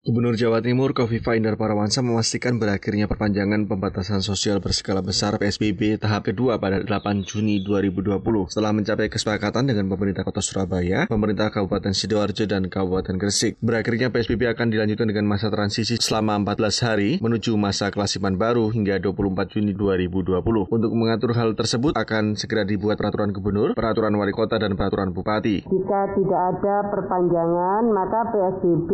Gubernur 0.00 0.32
Jawa 0.32 0.64
Timur 0.64 0.96
Kofifa 0.96 1.36
Indar 1.36 1.60
Parawansa 1.60 2.00
memastikan 2.00 2.56
berakhirnya 2.56 3.04
perpanjangan 3.04 3.68
pembatasan 3.68 4.24
sosial 4.24 4.56
berskala 4.56 5.04
besar 5.04 5.36
PSBB 5.36 6.00
tahap 6.00 6.24
kedua 6.24 6.56
pada 6.56 6.80
8 6.80 7.20
Juni 7.20 7.60
2020. 7.60 8.48
Setelah 8.48 8.72
mencapai 8.72 9.12
kesepakatan 9.12 9.68
dengan 9.68 9.92
pemerintah 9.92 10.24
kota 10.24 10.40
Surabaya, 10.40 11.04
pemerintah 11.04 11.52
Kabupaten 11.52 11.92
Sidoarjo 11.92 12.48
dan 12.48 12.72
Kabupaten 12.72 13.20
Gresik. 13.20 13.60
Berakhirnya 13.60 14.08
PSBB 14.08 14.48
akan 14.48 14.72
dilanjutkan 14.72 15.04
dengan 15.04 15.28
masa 15.28 15.52
transisi 15.52 16.00
selama 16.00 16.48
14 16.48 16.80
hari 16.80 17.10
menuju 17.20 17.60
masa 17.60 17.92
kelasiman 17.92 18.40
baru 18.40 18.72
hingga 18.72 19.04
24 19.04 19.52
Juni 19.52 19.76
2020. 19.76 20.40
Untuk 20.72 20.92
mengatur 20.96 21.36
hal 21.36 21.52
tersebut 21.52 21.92
akan 21.92 22.40
segera 22.40 22.64
dibuat 22.64 22.96
peraturan 22.96 23.36
gubernur, 23.36 23.76
peraturan 23.76 24.16
wali 24.16 24.32
kota, 24.32 24.56
dan 24.56 24.80
peraturan 24.80 25.12
bupati. 25.12 25.68
Jika 25.68 26.00
tidak 26.16 26.40
ada 26.56 26.88
perpanjangan, 26.88 27.82
maka 27.92 28.20
PSBB 28.32 28.90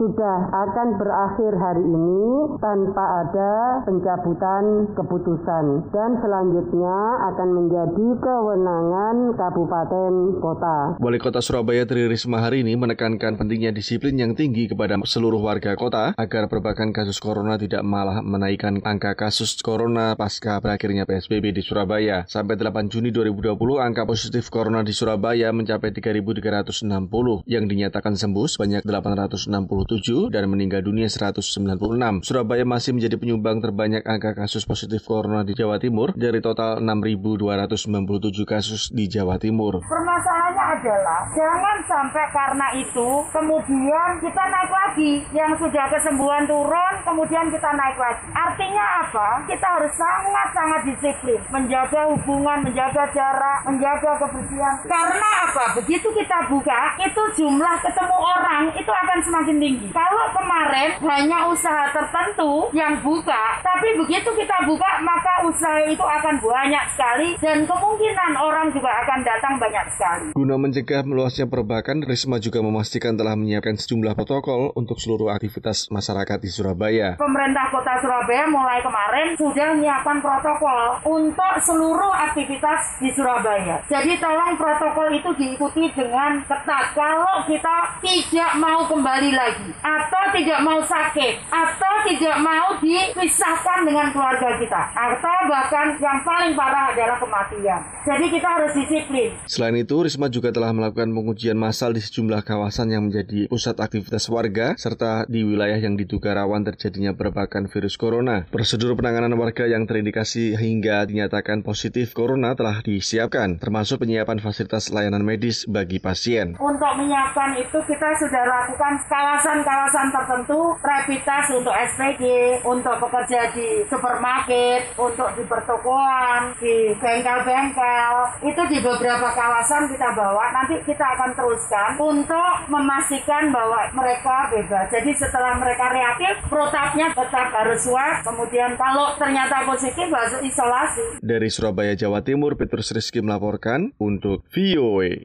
sudah 0.00 0.37
akan 0.48 0.88
berakhir 0.94 1.52
hari 1.58 1.82
ini 1.82 2.22
tanpa 2.62 3.04
ada 3.26 3.82
pencabutan 3.82 4.94
keputusan 4.94 5.90
dan 5.90 6.10
selanjutnya 6.22 6.98
akan 7.34 7.48
menjadi 7.54 8.06
kewenangan 8.22 9.16
kabupaten 9.34 10.12
kota. 10.38 10.76
Wali 11.02 11.18
Kota 11.18 11.42
Surabaya 11.42 11.82
Tri 11.88 12.06
Risma 12.06 12.38
hari 12.38 12.62
ini 12.62 12.78
menekankan 12.78 13.34
pentingnya 13.34 13.74
disiplin 13.74 14.14
yang 14.14 14.32
tinggi 14.38 14.70
kepada 14.70 14.94
seluruh 15.02 15.42
warga 15.42 15.74
kota 15.74 16.14
agar 16.14 16.46
perbakan 16.46 16.94
kasus 16.94 17.18
corona 17.18 17.58
tidak 17.58 17.82
malah 17.82 18.22
menaikkan 18.22 18.78
angka 18.84 19.18
kasus 19.18 19.58
corona 19.58 20.14
pasca 20.14 20.62
berakhirnya 20.62 21.08
PSBB 21.08 21.56
di 21.56 21.62
Surabaya. 21.64 22.28
Sampai 22.28 22.54
8 22.60 22.92
Juni 22.92 23.10
2020, 23.10 23.58
angka 23.80 24.04
positif 24.04 24.52
corona 24.52 24.84
di 24.86 24.92
Surabaya 24.94 25.50
mencapai 25.50 25.90
3.360 25.90 27.48
yang 27.48 27.64
dinyatakan 27.66 28.14
sembuh 28.14 28.46
sebanyak 28.46 28.82
867 28.84 30.27
dan 30.32 30.48
meninggal 30.48 30.80
dunia 30.80 31.10
196. 31.10 32.24
Surabaya 32.24 32.64
masih 32.64 32.96
menjadi 32.96 33.16
penyumbang 33.20 33.60
terbanyak 33.60 34.06
angka 34.06 34.32
kasus 34.38 34.64
positif 34.64 35.04
corona 35.04 35.44
di 35.44 35.52
Jawa 35.52 35.76
Timur 35.82 36.16
dari 36.16 36.38
total 36.40 36.80
6.297 36.80 38.46
kasus 38.46 38.88
di 38.94 39.10
Jawa 39.10 39.36
Timur. 39.36 39.84
Permasalahannya 39.84 40.37
adalah 40.78 41.26
jangan 41.34 41.78
sampai 41.90 42.24
karena 42.30 42.68
itu 42.78 43.08
kemudian 43.34 44.10
kita 44.22 44.44
naik 44.46 44.70
lagi 44.70 45.12
yang 45.34 45.50
sudah 45.58 45.90
kesembuhan 45.90 46.46
turun 46.46 46.94
kemudian 47.02 47.50
kita 47.50 47.70
naik 47.74 47.98
lagi. 47.98 48.26
Artinya 48.30 48.84
apa? 49.02 49.28
Kita 49.50 49.66
harus 49.66 49.92
sangat-sangat 49.98 50.80
disiplin 50.86 51.40
menjaga 51.50 52.14
hubungan, 52.14 52.62
menjaga 52.62 53.10
jarak, 53.10 53.58
menjaga 53.66 54.12
kebersihan. 54.22 54.74
Karena 54.86 55.28
apa? 55.50 55.64
Begitu 55.82 56.08
kita 56.14 56.46
buka 56.46 56.94
itu 57.02 57.22
jumlah 57.42 57.74
ketemu 57.82 58.16
orang 58.38 58.62
itu 58.76 58.92
akan 58.92 59.18
semakin 59.24 59.56
tinggi. 59.58 59.88
Kalau 59.90 60.26
kemarin 60.30 60.94
hanya 61.02 61.38
usaha 61.50 61.90
tertentu 61.90 62.70
yang 62.76 63.00
buka, 63.02 63.58
tapi 63.64 63.98
begitu 63.98 64.30
kita 64.36 64.62
buka 64.68 65.02
maka 65.02 65.42
usaha 65.48 65.82
itu 65.88 66.04
akan 66.04 66.38
banyak 66.38 66.84
sekali 66.94 67.28
dan 67.42 67.64
kemungkinan 67.64 68.32
orang 68.36 68.70
juga 68.70 68.90
akan 69.02 69.18
datang 69.24 69.54
banyak 69.56 69.86
sekali. 69.94 70.26
Guna 70.36 70.54
mencegah 70.68 71.00
meluasnya 71.08 71.48
perbakan, 71.48 72.04
Risma 72.04 72.36
juga 72.36 72.60
memastikan 72.60 73.16
telah 73.16 73.32
menyiapkan 73.32 73.80
sejumlah 73.80 74.12
protokol 74.12 74.76
untuk 74.76 75.00
seluruh 75.00 75.32
aktivitas 75.32 75.88
masyarakat 75.88 76.38
di 76.44 76.50
Surabaya. 76.52 77.16
Pemerintah 77.16 77.72
Kota 77.72 77.96
Surabaya 78.04 78.44
mulai 78.52 78.84
kemarin 78.84 79.32
sudah 79.40 79.72
menyiapkan 79.72 80.20
protokol 80.20 81.00
untuk 81.08 81.54
seluruh 81.64 82.12
aktivitas 82.12 83.00
di 83.00 83.08
Surabaya. 83.16 83.80
Jadi 83.88 84.20
tolong 84.20 84.60
protokol 84.60 85.08
itu 85.16 85.30
diikuti 85.40 85.88
dengan 85.96 86.44
ketat. 86.44 86.92
Kalau 86.92 87.48
kita 87.48 87.76
tidak 88.04 88.52
mau 88.60 88.84
kembali 88.84 89.32
lagi 89.32 89.72
atau 89.80 90.24
tidak 90.36 90.60
mau 90.60 90.84
sakit 90.84 91.48
atau 91.48 91.94
tidak 92.04 92.36
mau 92.44 92.76
dipisahkan 92.84 93.88
dengan 93.88 94.12
keluarga 94.12 94.60
kita 94.60 94.82
atau 94.92 95.38
bahkan 95.48 95.96
yang 95.96 96.20
paling 96.20 96.52
parah 96.52 96.92
adalah 96.92 97.16
kematian. 97.16 97.80
Jadi 98.04 98.24
kita 98.28 98.48
harus 98.48 98.72
disiplin. 98.76 99.32
Selain 99.48 99.76
itu, 99.76 99.96
Risma 100.04 100.28
juga 100.28 100.52
telah 100.58 100.74
melakukan 100.74 101.14
pengujian 101.14 101.54
massal 101.54 101.94
di 101.94 102.02
sejumlah 102.02 102.42
kawasan 102.42 102.90
yang 102.90 103.06
menjadi 103.06 103.46
pusat 103.46 103.78
aktivitas 103.78 104.26
warga 104.26 104.74
serta 104.74 105.22
di 105.30 105.46
wilayah 105.46 105.78
yang 105.78 105.94
diduga 105.94 106.34
rawan 106.34 106.66
terjadinya 106.66 107.14
perbakan 107.14 107.70
virus 107.70 107.94
corona. 107.94 108.42
Prosedur 108.50 108.98
penanganan 108.98 109.38
warga 109.38 109.70
yang 109.70 109.86
terindikasi 109.86 110.58
hingga 110.58 111.06
dinyatakan 111.06 111.62
positif 111.62 112.10
corona 112.10 112.58
telah 112.58 112.82
disiapkan, 112.82 113.62
termasuk 113.62 114.02
penyiapan 114.02 114.42
fasilitas 114.42 114.90
layanan 114.90 115.22
medis 115.22 115.62
bagi 115.62 116.02
pasien. 116.02 116.58
Untuk 116.58 116.92
menyiapkan 116.98 117.54
itu 117.54 117.78
kita 117.78 118.08
sudah 118.18 118.42
lakukan 118.42 118.98
kawasan-kawasan 119.06 120.10
tertentu 120.10 120.74
rapid 120.82 121.22
test 121.22 121.54
untuk 121.54 121.74
SPG, 121.78 122.22
untuk 122.66 122.98
bekerja 122.98 123.54
di 123.54 123.86
supermarket, 123.86 124.90
untuk 124.98 125.30
di 125.38 125.46
pertokoan, 125.46 126.50
di 126.58 126.90
bengkel-bengkel. 126.98 128.14
Itu 128.42 128.62
di 128.66 128.82
beberapa 128.82 129.30
kawasan 129.30 129.86
kita 129.94 130.18
bawa. 130.18 130.47
Nanti 130.54 130.74
kita 130.84 131.06
akan 131.18 131.30
teruskan 131.34 131.90
untuk 131.98 132.52
memastikan 132.70 133.50
bahwa 133.50 133.88
mereka 133.96 134.52
bebas. 134.52 134.86
Jadi 134.92 135.10
setelah 135.16 135.58
mereka 135.58 135.90
reaktif, 135.90 136.34
protapnya 136.46 137.10
tetap 137.10 137.48
harus 137.50 137.82
swab. 137.82 138.22
Kemudian 138.22 138.76
kalau 138.78 139.16
ternyata 139.18 139.64
positif 139.64 140.06
harus 140.12 140.38
isolasi. 140.44 141.18
Dari 141.24 141.48
Surabaya, 141.50 141.96
Jawa 141.96 142.22
Timur, 142.22 142.54
Petrus 142.54 142.92
Rizky 142.94 143.24
melaporkan 143.24 143.90
untuk 143.98 144.44
VOA. 144.52 145.24